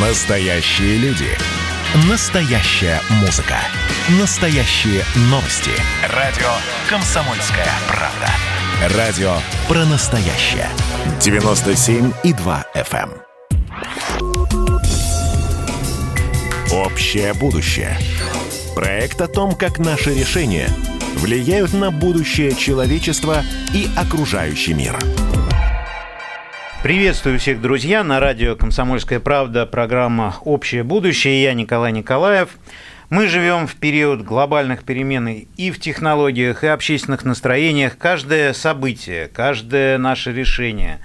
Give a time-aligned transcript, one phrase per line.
[0.00, 1.26] Настоящие люди.
[2.08, 3.56] Настоящая музыка.
[4.20, 5.72] Настоящие новости.
[6.14, 6.46] Радио
[6.88, 8.96] «Комсомольская правда».
[8.96, 9.32] Радио
[9.66, 10.68] про настоящее.
[11.18, 13.10] 97,2 FM.
[13.10, 13.22] эм.
[16.70, 17.98] Общее будущее.
[18.76, 20.68] Проект о том, как наши решения
[21.16, 23.42] влияют на будущее человечества
[23.74, 24.96] и окружающий мир.
[26.80, 28.04] Приветствую всех, друзья.
[28.04, 31.42] На радио «Комсомольская правда» программа «Общее будущее».
[31.42, 32.50] Я Николай Николаев.
[33.10, 37.98] Мы живем в период глобальных перемен и в технологиях, и общественных настроениях.
[37.98, 41.00] Каждое событие, каждое наше решение,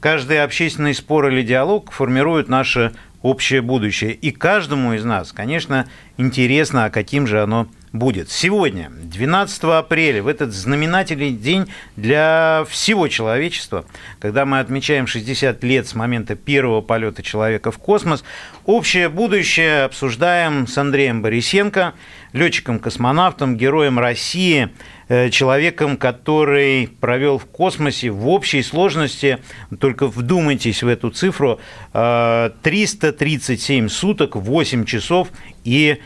[0.00, 4.14] каждый общественный спор или диалог формирует наше общее будущее.
[4.14, 8.30] И каждому из нас, конечно, интересно, а каким же оно будет.
[8.30, 13.84] Сегодня, 12 апреля, в этот знаменательный день для всего человечества,
[14.20, 18.24] когда мы отмечаем 60 лет с момента первого полета человека в космос,
[18.64, 21.94] общее будущее обсуждаем с Андреем Борисенко,
[22.32, 24.68] летчиком-космонавтом, героем России,
[25.08, 29.38] э, человеком, который провел в космосе в общей сложности,
[29.80, 31.58] только вдумайтесь в эту цифру,
[31.92, 35.28] 337 э, суток, 8 часов
[35.64, 35.98] и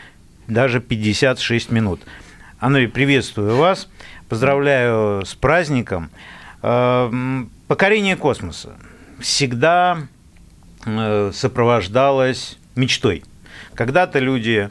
[0.47, 2.01] даже 56 минут.
[2.59, 3.89] Андрей, приветствую вас,
[4.29, 6.09] поздравляю с праздником.
[6.61, 8.75] Эм, покорение космоса
[9.19, 10.07] всегда
[10.85, 13.23] э, сопровождалось мечтой.
[13.73, 14.69] Когда-то люди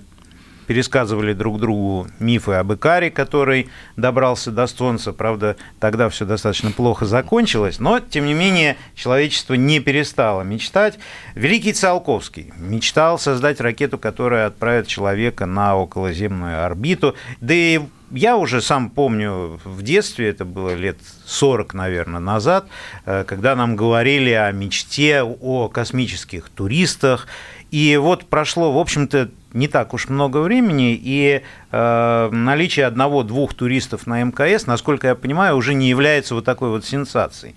[0.66, 5.12] пересказывали друг другу мифы об Икаре, который добрался до Солнца.
[5.12, 10.98] Правда, тогда все достаточно плохо закончилось, но, тем не менее, человечество не перестало мечтать.
[11.34, 17.14] Великий Циолковский мечтал создать ракету, которая отправит человека на околоземную орбиту.
[17.40, 17.80] Да и
[18.12, 22.66] я уже сам помню в детстве, это было лет 40, наверное, назад,
[23.06, 27.26] э, когда нам говорили о мечте, о космических туристах.
[27.72, 34.06] И вот прошло, в общем-то, не так уж много времени, и э, наличие одного-двух туристов
[34.06, 37.54] на МКС, насколько я понимаю, уже не является вот такой вот сенсацией.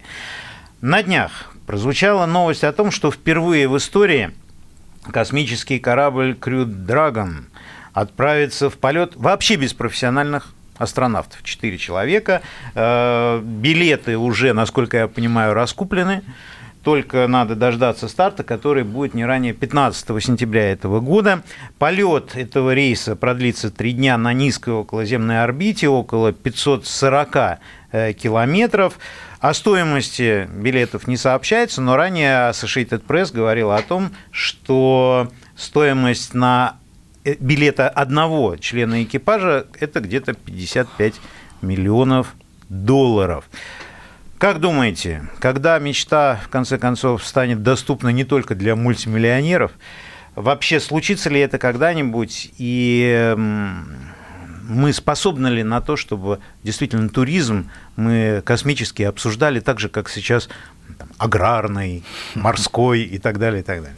[0.80, 4.32] На днях прозвучала новость о том, что впервые в истории
[5.12, 7.44] космический корабль Crew Dragon
[7.92, 11.44] отправится в полет вообще без профессиональных астронавтов.
[11.44, 12.42] Четыре человека.
[12.74, 16.24] Э, билеты уже, насколько я понимаю, раскуплены
[16.86, 21.42] только надо дождаться старта, который будет не ранее 15 сентября этого года.
[21.80, 27.60] Полет этого рейса продлится три дня на низкой околоземной орбите, около 540
[27.92, 29.00] э, километров.
[29.40, 36.78] О стоимости билетов не сообщается, но ранее Associated Press говорила о том, что стоимость на
[37.24, 41.16] э, билета одного члена экипажа– это где-то 55
[41.64, 42.36] миллионов
[42.70, 43.46] долларов.
[44.46, 49.72] Как думаете, когда мечта, в конце концов, станет доступна не только для мультимиллионеров,
[50.36, 58.44] вообще случится ли это когда-нибудь, и мы способны ли на то, чтобы действительно туризм мы
[58.46, 60.48] космически обсуждали так же, как сейчас
[60.98, 62.04] там, аграрный,
[62.36, 63.98] морской и так далее, и так далее.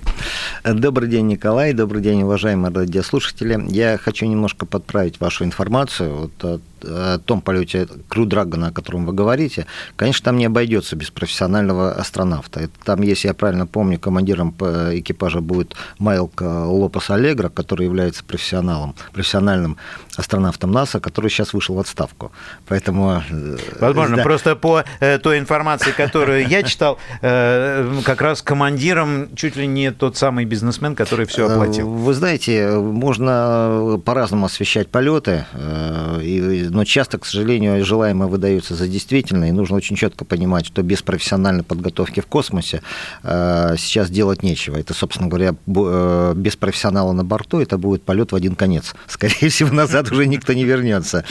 [0.64, 1.74] Добрый день, Николай.
[1.74, 3.64] Добрый день, уважаемые радиослушатели.
[3.70, 6.32] Я хочу немножко подправить вашу информацию.
[6.42, 9.66] Вот о том полете Крю Драгона, о котором вы говорите,
[9.96, 12.70] конечно, там не обойдется без профессионального астронавта.
[12.84, 19.78] Там, если я правильно помню, командиром экипажа будет Майлк Лопес Аллегро, который является профессионалом, профессиональным
[20.18, 22.32] астронавтом НАСА, который сейчас вышел в отставку.
[22.68, 23.24] Поэтому...
[23.30, 24.24] Э, Возможно, да.
[24.24, 26.77] просто по э, той информации, которую я читал,
[27.22, 31.90] э, как раз командиром чуть ли не тот самый бизнесмен, который все оплатил.
[31.90, 35.46] Вы знаете, можно по-разному освещать полеты,
[36.22, 40.84] и но часто, к сожалению, желаемое выдается за действительное, и нужно очень четко понимать, что
[40.84, 42.82] без профессиональной подготовки в космосе
[43.24, 44.78] э, сейчас делать нечего.
[44.78, 48.96] Это, собственно говоря, э, без профессионала на борту это будет полет в один конец.
[49.08, 51.24] Скорее всего, назад уже никто не вернется.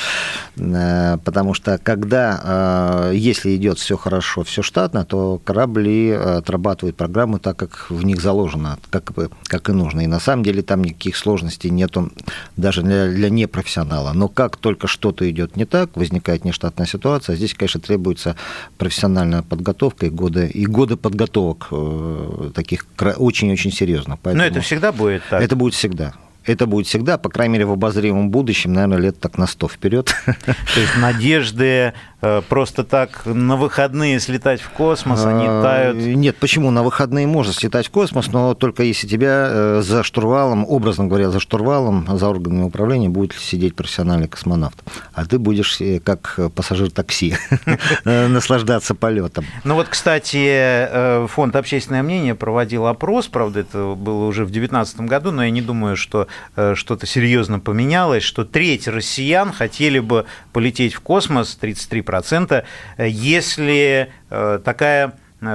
[0.57, 7.56] Э, потому что когда, если идет все хорошо, все штатно, то корабли отрабатывают программы так,
[7.56, 9.12] как в них заложено, как,
[9.44, 10.03] как и нужно.
[10.03, 12.10] И на самом деле там никаких сложностей нету
[12.56, 14.12] даже для, для непрофессионала.
[14.12, 17.36] Но как только что-то идет не так, возникает нештатная ситуация.
[17.36, 18.36] Здесь, конечно, требуется
[18.78, 22.86] профессиональная подготовка и годы, и годы подготовок э, таких
[23.16, 24.18] очень-очень серьезно.
[24.22, 25.42] Поэтому Но это всегда будет так?
[25.42, 26.15] Это будет всегда.
[26.47, 30.15] Это будет всегда, по крайней мере, в обозримом будущем, наверное, лет так на 100 вперед.
[30.27, 35.97] То есть надежды э, просто так на выходные слетать в космос, они а, тают?
[35.97, 36.71] Нет, почему?
[36.71, 41.31] На выходные можно слетать в космос, но только если тебя э, за штурвалом, образно говоря,
[41.31, 44.77] за штурвалом, за органами управления будет сидеть профессиональный космонавт.
[45.13, 47.37] А ты будешь как пассажир такси
[48.04, 49.45] наслаждаться полетом.
[49.65, 55.33] Ну вот, кстати, фонд «Общественное мнение» проводил опрос, правда, это было уже в 2019 году,
[55.33, 56.27] но я не думаю, что Э,
[56.74, 62.65] что-то серьезно поменялось, что треть россиян хотели бы полететь в космос, 33%,
[62.97, 65.15] э, если э, такая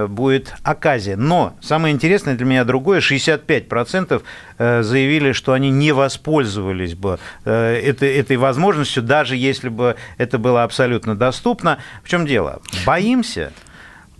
[0.10, 1.18] будет оказия.
[1.18, 4.22] Но самое интересное для меня другое, 65%
[4.60, 11.16] заявили, что они не воспользовались бы этой, этой возможностью, даже если бы это было абсолютно
[11.16, 11.80] доступно.
[12.04, 12.62] В чем дело?
[12.86, 13.52] Боимся?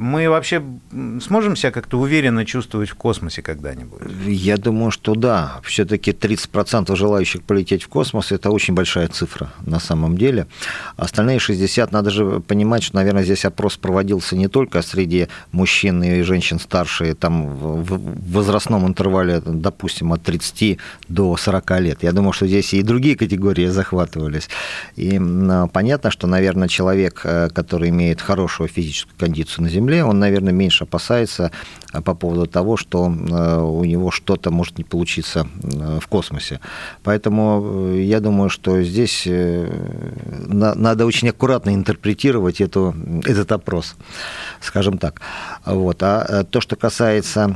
[0.02, 0.64] Мы вообще
[1.22, 4.02] сможем себя как-то уверенно чувствовать в космосе когда-нибудь?
[4.26, 5.60] Я думаю, что да.
[5.64, 10.48] Все-таки 30% желающих полететь в космос– это очень большая цифра на самом деле.
[10.98, 16.24] Остальные 60% надо же понимать, что, наверное, здесь опрос проводился не только среди мужчин и
[16.24, 22.04] женщин старше, там в возрастном интервале, допустим, от 30 до 40 лет.
[22.04, 24.50] Я думаю, что здесь и другие категории захватывались.
[24.96, 25.22] И
[25.72, 30.54] понятно, что, наверное, человек, э, который имеет хорошую физическую кондицию на Земле, Земле, он, наверное,
[30.54, 31.52] меньше опасается
[31.92, 36.62] а, по поводу того, что э, у него что-то может не получиться э, в космосе.
[37.04, 39.28] Поэтому э, я думаю, что здесь
[40.48, 42.96] надо очень аккуратно интерпретировать эту,
[43.26, 43.96] этот опрос,
[44.62, 45.22] скажем так.
[45.66, 46.02] Вот.
[46.04, 47.54] А то, что касается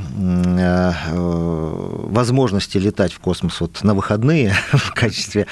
[2.12, 5.48] возможности летать в космос вот на выходные в качестве,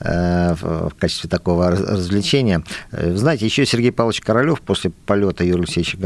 [0.00, 5.98] в качестве такого развлечения, знаете, еще Сергей Павлович Королев после полета Юрия Алексеевича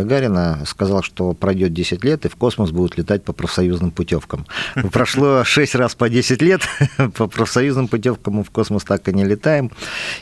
[0.67, 4.47] сказал, что пройдет 10 лет, и в космос будут летать по профсоюзным путевкам.
[4.93, 6.62] Прошло 6 раз по 10 лет,
[7.14, 9.70] по профсоюзным путевкам мы в космос так и не летаем,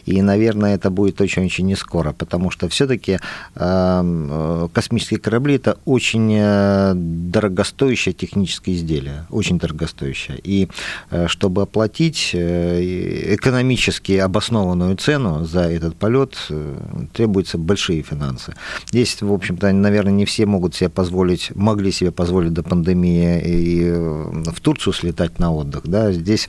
[0.06, 3.18] и, наверное, это будет очень-очень не скоро, потому что все-таки
[3.54, 10.38] э, космические корабли это очень э, дорогостоящее техническое изделие, очень дорогостоящее.
[10.42, 10.68] И
[11.10, 16.36] э, чтобы оплатить экономически обоснованную цену за этот полет,
[17.12, 18.54] требуются большие финансы.
[18.86, 23.90] Здесь, в общем-то, наверное, не все могут себе позволить, могли себе позволить до пандемии и
[23.90, 25.82] в Турцию слетать на отдых.
[25.84, 26.12] Да?
[26.12, 26.48] Здесь,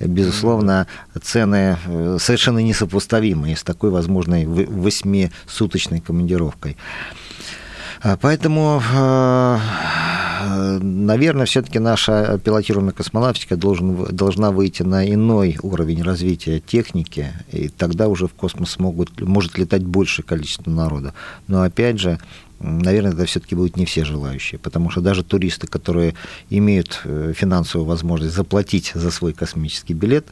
[0.00, 0.86] безусловно,
[1.22, 6.76] цены э, совершенно несопоставимы с такой возможной восьмисуточной командировкой.
[8.04, 9.58] А, поэтому, э,
[10.82, 18.08] наверное, все-таки наша пилотируемая космонавтика должен, должна выйти на иной уровень развития техники, и тогда
[18.08, 21.14] уже в космос могут, может летать большее количество народа.
[21.46, 22.18] Но опять же,
[22.62, 26.14] наверное, это все-таки будут не все желающие, потому что даже туристы, которые
[26.48, 30.26] имеют э, финансовую возможность заплатить за свой космический билет,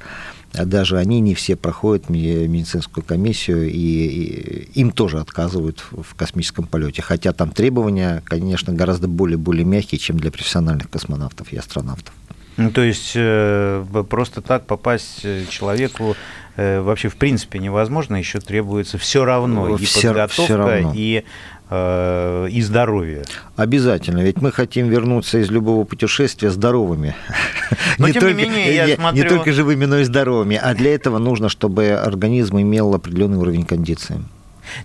[0.53, 7.03] а даже они не все проходят медицинскую комиссию, и им тоже отказывают в космическом полете.
[7.03, 12.15] Хотя там требования, конечно, гораздо более-более мягкие, чем для профессиональных космонавтов и астронавтов.
[12.57, 16.15] Ну, то есть э, просто так попасть человеку
[16.50, 16.50] э,
[16.81, 20.93] вообще в принципе невозможно, еще требуется все равно и все, подготовка, все равно.
[20.95, 21.25] и
[21.73, 23.23] Э, и здоровье.
[23.55, 27.15] Обязательно, ведь мы хотим вернуться из любого путешествия здоровыми.
[27.99, 29.23] Но не тем только, не менее, я не, смотрю...
[29.23, 30.57] Не только живыми, но и здоровыми.
[30.61, 34.21] А для этого нужно, чтобы организм имел определенный уровень кондиции.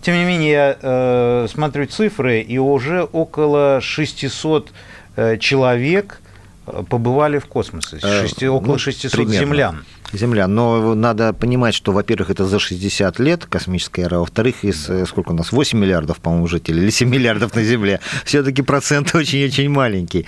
[0.02, 4.72] Тем не менее, я э, смотрю цифры, и уже около 600
[5.16, 6.22] э, человек
[6.68, 8.00] э, побывали в космосе.
[8.00, 9.40] 6, э, около ну, 600 примерно.
[9.40, 9.86] землян.
[10.14, 10.48] Земля.
[10.48, 15.32] Но надо понимать, что, во-первых, это за 60 лет космическая эра, во-вторых, из э, сколько
[15.32, 18.00] у нас, 8 миллиардов, по-моему, жителей, или 7 миллиардов на Земле.
[18.24, 20.26] Все-таки процент очень-очень маленький.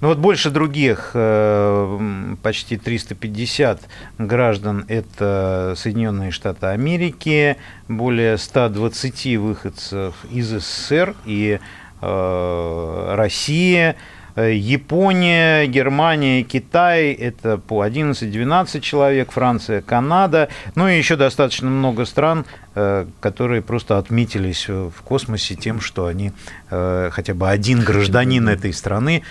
[0.00, 3.82] Ну вот больше других, э, почти 350
[4.18, 7.56] граждан, это Соединенные Штаты Америки,
[7.88, 11.58] более 120 выходцев из СССР и
[12.00, 13.96] э, Россия,
[14.42, 22.44] Япония, Германия, Китай– это по 11-12 человек, Франция, Канада, ну и еще достаточно много стран,
[22.74, 26.32] э, которые просто отметились в космосе тем, что они
[26.70, 29.22] э, хотя бы один гражданин этой страны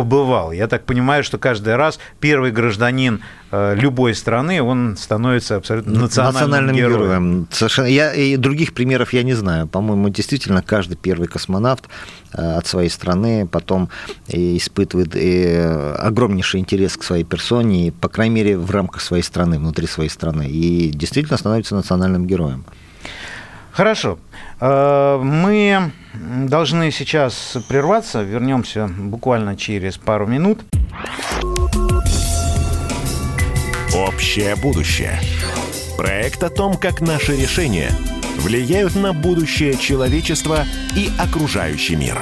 [0.00, 0.52] побывал.
[0.52, 6.40] Я так понимаю, что каждый раз первый гражданин э, любой страны, он становится абсолютно национальным,
[6.40, 7.00] национальным героем.
[7.00, 7.48] героем.
[7.50, 7.86] Совершенно.
[7.86, 9.66] Я, и других примеров я не знаю.
[9.66, 11.84] По-моему, действительно, каждый первый космонавт
[12.32, 13.90] э, от своей страны потом
[14.28, 19.86] испытывает э, огромнейший интерес к своей персоне, по крайней мере, в рамках своей страны, внутри
[19.86, 20.48] своей страны.
[20.48, 22.64] И действительно становится национальным героем.
[23.80, 24.18] Хорошо.
[24.60, 28.20] Мы должны сейчас прерваться.
[28.20, 30.60] Вернемся буквально через пару минут.
[33.94, 35.18] Общее будущее.
[35.96, 37.88] Проект о том, как наши решения
[38.40, 42.20] влияют на будущее человечества и окружающий мир.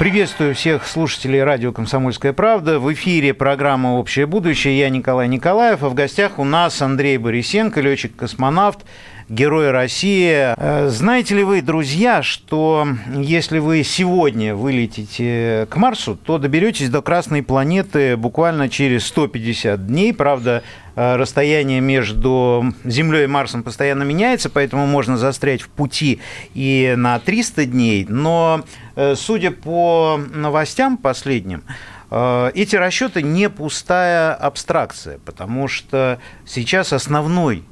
[0.00, 2.80] Приветствую всех слушателей радио «Комсомольская правда».
[2.80, 4.76] В эфире программа «Общее будущее».
[4.80, 8.84] Я Николай Николаев, а в гостях у нас Андрей Борисенко, летчик-космонавт,
[9.28, 10.54] Герой России.
[10.56, 17.02] Э, знаете ли вы, друзья, что если вы сегодня вылетите к Марсу, то доберетесь до
[17.02, 20.12] Красной планеты буквально через 150 дней.
[20.12, 20.62] Правда,
[20.96, 26.20] э, расстояние между Землей и Марсом постоянно меняется, поэтому можно застрять в пути
[26.54, 28.06] и на 300 дней.
[28.08, 28.64] Но,
[28.96, 31.64] э, судя по новостям последним,
[32.10, 37.64] эти расчеты не пустая абстракция, потому что сейчас основной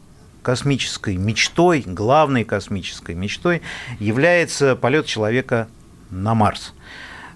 [0.42, 3.62] космической мечтой, главной космической мечтой
[3.98, 5.68] является полет человека
[6.10, 6.74] на Марс.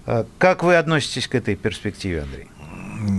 [0.05, 2.47] Э, как вы относитесь к этой перспективе, Андрей?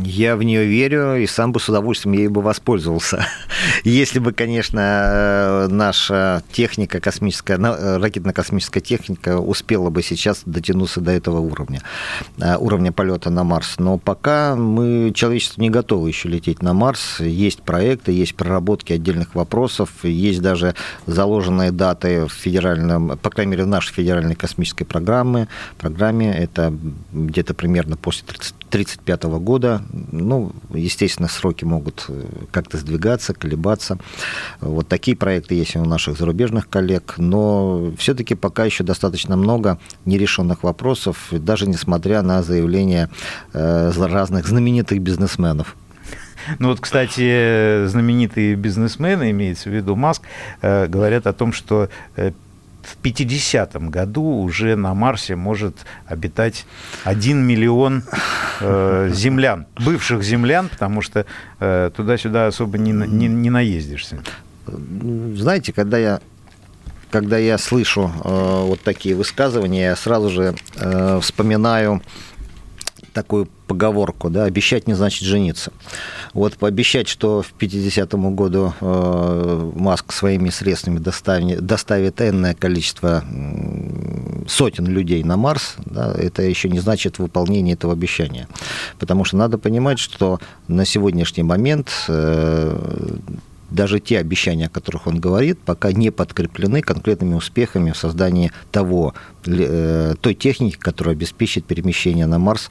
[0.04, 3.26] Я в нее верю и сам бы с удовольствием ей бы воспользовался.
[3.84, 11.12] Если бы, конечно, э, наша техника космическая, э, ракетно-космическая техника успела бы сейчас дотянуться до
[11.12, 11.82] этого уровня,
[12.38, 13.76] э, уровня полета на Марс.
[13.78, 17.20] Но пока мы, человечество не готово еще лететь на Марс.
[17.20, 20.74] Есть проекты, есть проработки отдельных вопросов, есть даже
[21.06, 25.48] заложенные даты в федеральном, по крайней мере, в нашей федеральной космической программе.
[25.78, 26.34] программе.
[26.34, 26.72] Это
[27.12, 28.24] где-то примерно после
[28.68, 29.82] 1935 года
[30.12, 33.98] ну, естественно, сроки могут э, как-то сдвигаться, колебаться.
[34.60, 40.62] Вот такие проекты есть у наших зарубежных коллег, но все-таки пока еще достаточно много нерешенных
[40.62, 43.10] вопросов, даже несмотря на заявления
[43.52, 45.76] э, разных знаменитых бизнесменов.
[46.58, 50.22] Ну вот, кстати, знаменитые бизнесмены, имеется в виду Маск,
[50.62, 51.88] э, говорят о том, что
[52.86, 56.64] в 50-м году уже на Марсе может обитать
[57.04, 58.04] 1 миллион
[58.60, 61.26] э, землян, бывших землян, потому что
[61.58, 64.18] э, туда-сюда особо не, не, не наездишься.
[64.66, 66.20] Знаете, когда я
[67.10, 72.02] когда я слышу э, вот такие высказывания, я сразу же э, вспоминаю
[73.16, 75.72] такую поговорку, да, обещать не значит жениться.
[76.34, 83.24] Вот пообещать, что в 50-му году э, Маск своими средствами доставит, доставит энное количество
[84.46, 88.48] сотен людей на Марс, да, это еще не значит выполнение этого обещания.
[88.98, 93.16] Потому что надо понимать, что на сегодняшний момент э,
[93.70, 99.14] даже те обещания, о которых он говорит, пока не подкреплены конкретными успехами в создании того,
[99.46, 102.70] э, той техники, которая обеспечит перемещение на Марс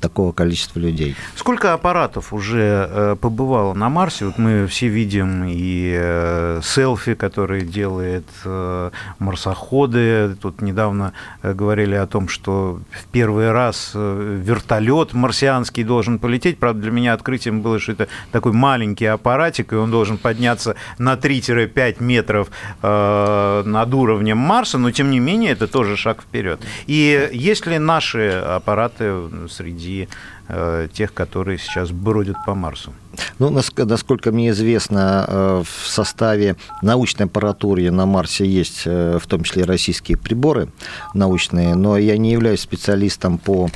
[0.00, 1.14] такого количества людей.
[1.36, 4.26] Сколько аппаратов уже э, побывало на Марсе?
[4.26, 10.36] Вот мы все видим и э, селфи, которые делает э, марсоходы.
[10.40, 16.58] Тут недавно говорили о том, что в первый раз вертолет марсианский должен полететь.
[16.58, 21.14] Правда, для меня открытием было, что это такой маленький аппаратик, и он должен подняться на
[21.14, 22.48] 3-5 метров
[22.82, 26.60] над уровнем Марса, но тем не менее это тоже шаг вперед.
[26.86, 29.14] И есть ли наши аппараты
[29.48, 30.08] среди среди
[30.48, 32.92] э, тех, которые сейчас бродят по Марсу?
[33.38, 39.42] Ну, насколько мне известно, э, в составе научной аппаратуры на Марсе есть э, в том
[39.42, 40.68] числе российские приборы
[41.14, 43.68] научные, но я не являюсь специалистом по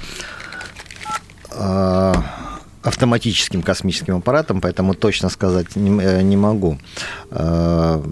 [2.85, 6.79] автоматическим космическим аппаратом, поэтому точно сказать не, э, не могу.
[7.31, 8.03] Э,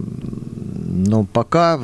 [0.94, 1.74] но пока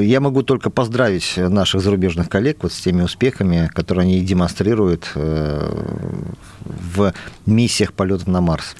[0.00, 5.70] я могу только поздравить наших зарубежных коллег вот с теми успехами, которые они демонстрируют э,
[6.64, 7.14] в
[7.46, 8.76] миссиях полетов на Марс.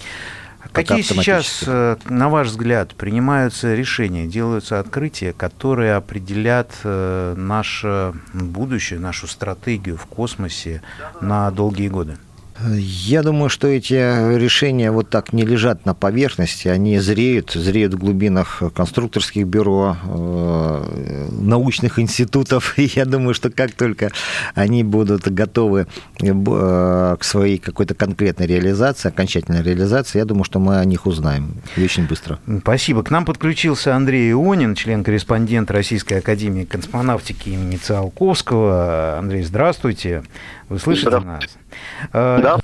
[0.73, 9.97] Какие сейчас, на ваш взгляд, принимаются решения, делаются открытия, которые определят наше будущее, нашу стратегию
[9.97, 10.83] в космосе
[11.21, 12.19] на долгие годы?
[12.67, 13.95] Я думаю, что эти
[14.37, 21.29] решения вот так не лежат на поверхности, они зреют, зреют в глубинах конструкторских бюро, э,
[21.31, 22.75] научных институтов.
[22.79, 24.11] И я думаю, что как только
[24.55, 25.87] они будут готовы
[26.21, 31.55] э, к своей какой-то конкретной реализации, окончательной реализации, я думаю, что мы о них узнаем
[31.77, 32.41] очень быстро.
[32.63, 33.05] Спасибо.
[33.05, 39.19] К нам подключился Андрей Ионин, член-корреспондент Российской Академии космонавтики имени Циолковского.
[39.19, 40.25] Андрей, здравствуйте.
[40.69, 41.45] Вы слышите нас?
[42.13, 42.59] Э, да.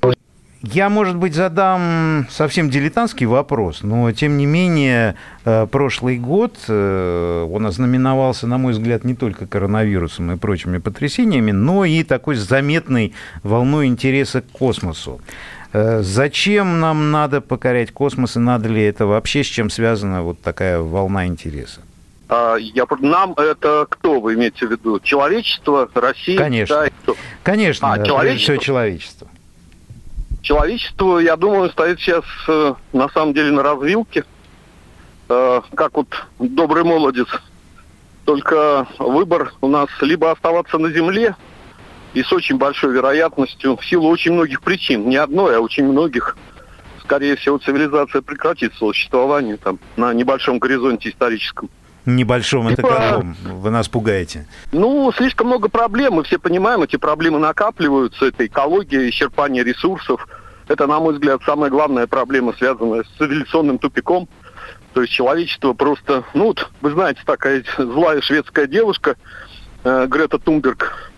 [0.62, 7.48] Я, может быть, задам совсем дилетантский вопрос, но, тем не менее, э, прошлый год, э,
[7.52, 13.12] он ознаменовался, на мой взгляд, не только коронавирусом и прочими потрясениями, но и такой заметной
[13.42, 15.20] волной интереса к космосу.
[15.74, 20.78] Зачем нам надо покорять космос, и надо ли это вообще, с чем связана вот такая
[20.78, 21.80] волна интереса?
[22.28, 24.98] А, я, нам это кто вы имеете в виду?
[25.00, 26.38] Человечество, Россия?
[26.38, 26.88] Конечно.
[27.04, 28.54] Китай, Конечно, а, человечество?
[28.54, 29.28] все человечество.
[30.42, 34.24] Человечество, я думаю, стоит сейчас э, на самом деле на развилке.
[35.28, 37.28] Э, как вот добрый молодец.
[38.24, 41.34] Только выбор у нас либо оставаться на земле,
[42.14, 46.36] и с очень большой вероятностью, в силу очень многих причин, не одной, а очень многих,
[47.02, 51.68] скорее всего, цивилизация прекратит существование там на небольшом горизонте историческом.
[52.06, 53.34] Небольшом это каком?
[53.44, 54.46] Вы нас пугаете.
[54.72, 60.26] Ну, слишком много проблем, мы все понимаем, эти проблемы накапливаются, это экология, исчерпание ресурсов.
[60.68, 64.28] Это, на мой взгляд, самая главная проблема, связанная с цивилизационным тупиком.
[64.92, 69.16] То есть человечество просто, ну вот, вы знаете, такая злая шведская девушка,
[69.82, 71.10] э, Грета Тумберг,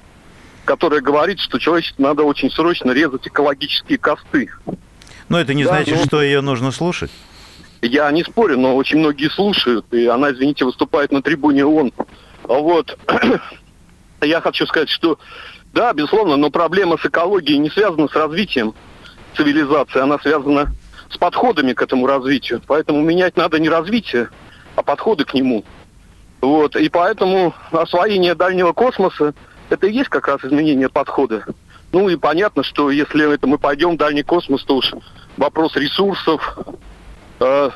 [0.64, 4.50] которая говорит, что человечеству надо очень срочно резать экологические косты.
[5.28, 6.04] Но это не да, значит, ну...
[6.04, 7.10] что ее нужно слушать.
[7.82, 11.92] Я не спорю, но очень многие слушают, и она, извините, выступает на трибуне ООН.
[12.44, 12.98] Вот.
[14.20, 15.18] Я хочу сказать, что
[15.72, 18.74] да, безусловно, но проблема с экологией не связана с развитием
[19.36, 20.72] цивилизации, она связана
[21.10, 22.62] с подходами к этому развитию.
[22.66, 24.30] Поэтому менять надо не развитие,
[24.74, 25.64] а подходы к нему.
[26.40, 26.76] Вот.
[26.76, 29.34] И поэтому освоение дальнего космоса
[29.68, 31.44] это и есть как раз изменение подхода.
[31.92, 34.92] Ну и понятно, что если это мы пойдем в дальний космос, то уж
[35.36, 36.58] вопрос ресурсов,
[37.40, 37.70] э,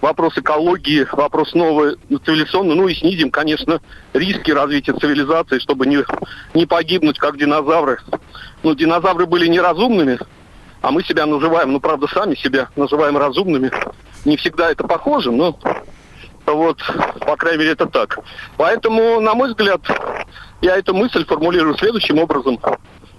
[0.00, 3.80] вопрос экологии, вопрос новой цивилизационной, ну и снизим, конечно,
[4.12, 6.04] риски развития цивилизации, чтобы не,
[6.54, 7.98] не погибнуть, как динозавры.
[8.62, 10.18] Ну, динозавры были неразумными,
[10.82, 13.70] а мы себя называем, ну, правда, сами себя называем разумными.
[14.24, 15.58] Не всегда это похоже, но
[16.46, 16.78] вот,
[17.20, 18.18] по крайней мере, это так.
[18.56, 19.80] Поэтому, на мой взгляд,
[20.60, 22.58] я эту мысль формулирую следующим образом.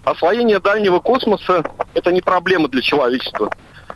[0.04, 1.64] Освоение дальнего космоса–
[1.94, 3.50] это не проблема для человечества.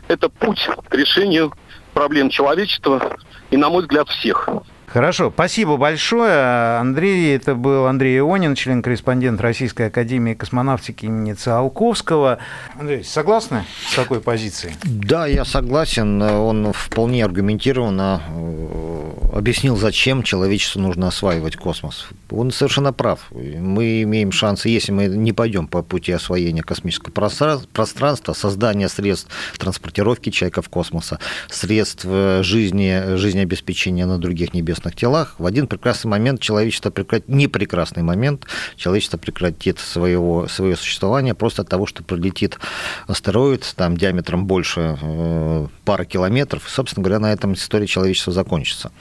[0.08, 1.52] Это путь к решению
[1.98, 3.18] проблем человечества
[3.50, 4.48] и, на мой взгляд, всех.
[4.90, 6.78] Хорошо, спасибо большое.
[6.78, 12.38] Андрей, это был Андрей Ионин, член-корреспондент Российской Академии космонавтики имени Циолковского.
[12.80, 14.74] Андрей, согласны с такой позицией?
[14.84, 16.22] Да, я согласен.
[16.22, 22.08] Он вполне аргументированно э, объяснил, зачем человечеству нужно осваивать космос.
[22.30, 23.26] Он совершенно прав.
[23.30, 29.28] Мы имеем шансы, если мы не пойдем по пути освоения космического пространства, создания средств
[29.58, 31.18] транспортировки человека в космоса,
[31.50, 37.48] средств э, жизни, жизнеобеспечения на других небесных телах, в один прекрасный момент человечество прекратит, не
[37.48, 42.58] прекрасный момент, человечество прекратит своего, свое существование просто от того, что пролетит
[43.06, 46.66] астероид там диаметром больше э, пары километров.
[46.66, 48.92] И, собственно говоря, на этом история человечества закончится.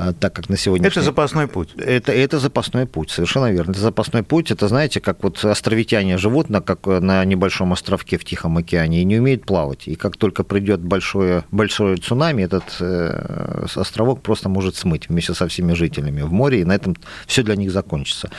[0.00, 0.86] А, так как на сегодня...
[0.86, 1.70] Это запасной путь.
[1.76, 3.72] Это, это запасной путь, совершенно верно.
[3.72, 4.52] Это запасной путь.
[4.52, 9.04] Это, знаете, как вот островитяне живут на, как на небольшом островке в Тихом океане и
[9.04, 9.88] не умеют плавать.
[9.88, 15.48] И как только придет большое, большое цунами, этот э, островок просто может смыть вместе со
[15.48, 18.30] всеми жителями в море, и на этом все для них закончится.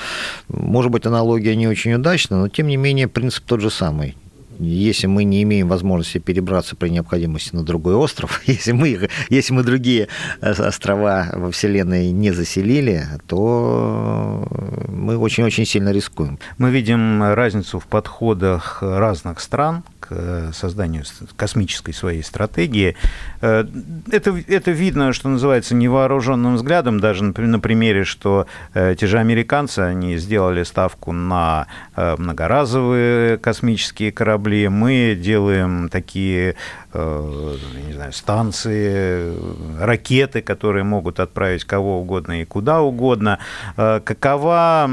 [0.48, 4.16] Может быть, аналогия не очень удачна, но тем не менее принцип тот же самый
[4.60, 9.64] если мы не имеем возможности перебраться при необходимости на другой остров, если мы, если мы
[9.64, 10.08] другие
[10.42, 14.48] острова во Вселенной не заселили, то
[14.88, 16.40] мы очень-очень сильно рискуем.
[16.58, 21.04] Мы видим разницу в подходах разных стран к э, созданию
[21.36, 22.96] космической своей стратегии.
[23.42, 23.66] Э,
[24.12, 29.80] это, это видно, что называется, невооруженным взглядом, даже на примере, что э, те же американцы,
[29.80, 36.56] они сделали ставку на многоразовые космические корабли, мы делаем такие
[36.94, 39.34] не знаю, станции,
[39.80, 43.38] ракеты, которые могут отправить кого угодно и куда угодно.
[43.76, 44.90] Какова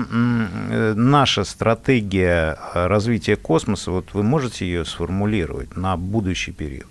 [0.94, 3.90] наша стратегия развития космоса?
[3.90, 6.86] Вот вы можете ее сформулировать на будущий период?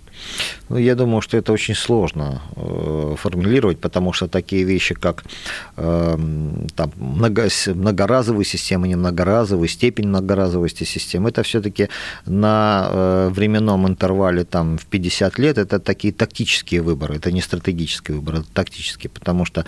[0.68, 5.24] Ну, я думаю, что это очень сложно э, формулировать, потому что такие вещи, как
[5.76, 6.18] э,
[6.74, 11.88] там, много, многоразовые системы, не многоразовые, степень многоразовости системы, это все-таки
[12.26, 18.16] на э, временном интервале там, в 50 лет, это такие тактические выборы, это не стратегические
[18.16, 19.64] выборы, это тактические, потому что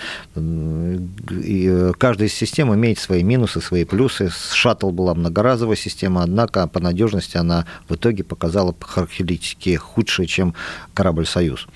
[1.98, 4.30] каждая система имеет свои минусы, свои плюсы.
[4.52, 10.54] Шаттл была многоразовая система, однако по надежности она в итоге показала характеристики худшие, чем
[10.94, 11.66] корабль «Союз»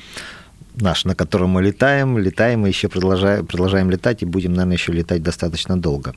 [0.80, 4.92] наш, на котором мы летаем, летаем и еще продолжаем, продолжаем летать, и будем, наверное, еще
[4.92, 6.14] летать достаточно долго.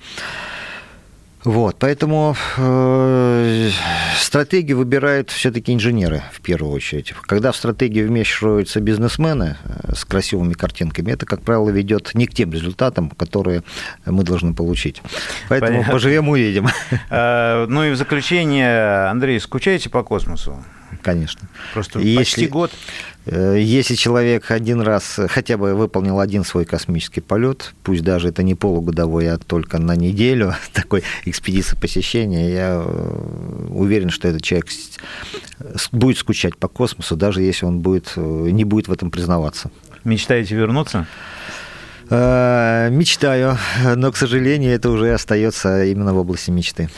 [1.43, 3.69] Вот, поэтому э,
[4.17, 7.13] стратегию выбирают все-таки инженеры в первую очередь.
[7.21, 12.33] Когда в стратегию вмешиваются бизнесмены э, с красивыми картинками, это, как правило, ведет не к
[12.33, 13.61] тем результатам, которые
[14.07, 15.03] мы должны получить.
[15.47, 15.93] Поэтому Понятно.
[15.93, 16.67] поживем, увидим.
[17.11, 20.63] А, ну и в заключение, Андрей, скучаете по космосу?
[21.05, 21.47] Конечно.
[21.71, 22.17] Просто Если...
[22.17, 22.71] почти год.
[23.27, 28.41] Э, если человек один раз хотя бы выполнил один свой космический полет, пусть даже это
[28.41, 34.65] не полугодовой, а только на неделю такой экспедиции посещения, я э, уверен, что этот человек
[35.91, 39.69] будет скучать по космосу, даже если он будет, э, не будет в этом признаваться.
[40.03, 41.05] Мечтаете вернуться?
[42.09, 43.57] Мечтаю,
[43.95, 46.89] но, к сожалению, это уже остается именно в области мечты.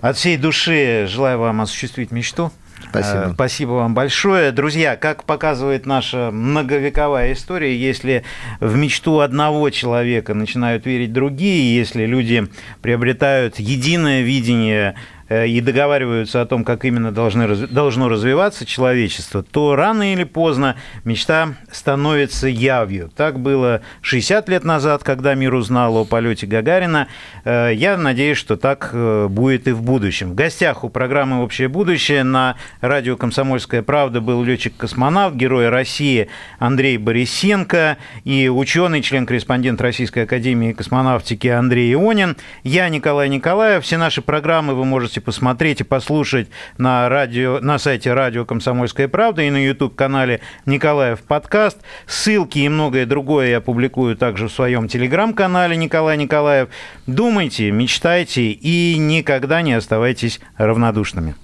[0.00, 2.52] От всей души желаю вам осуществить мечту.
[2.90, 3.20] Спасибо.
[3.20, 4.52] Э, спасибо вам большое.
[4.52, 8.24] Друзья, как показывает наша многовековая история, если
[8.60, 12.48] в мечту одного человека начинают верить другие, если люди
[12.82, 14.96] приобретают единое видение
[15.30, 21.54] и договариваются о том, как именно должны, должно развиваться человечество, то рано или поздно мечта
[21.70, 23.10] становится явью.
[23.14, 27.08] Так было 60 лет назад, когда мир узнал о полете Гагарина.
[27.44, 30.30] Э, я надеюсь, что так э, будет и в будущем.
[30.30, 36.98] В гостях у программы «Общее будущее» на радио «Комсомольская правда» был летчик-космонавт, герой России Андрей
[36.98, 42.36] Борисенко и ученый, член-корреспондент Российской академии космонавтики Андрей Ионин.
[42.64, 43.84] Я Николай Николаев.
[43.84, 49.08] Все наши программы вы можете можете посмотреть и послушать на, радио, на сайте радио «Комсомольская
[49.08, 51.78] правда» и на YouTube-канале «Николаев подкаст».
[52.06, 56.68] Ссылки и многое другое я публикую также в своем телеграм-канале «Николай Николаев».
[57.06, 61.34] Думайте, мечтайте и никогда не оставайтесь равнодушными.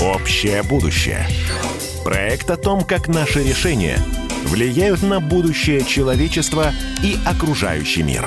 [0.00, 1.26] Общее будущее.
[2.04, 3.98] Проект о том, как наши решения
[4.44, 8.26] влияют на будущее человечества и окружающий мир.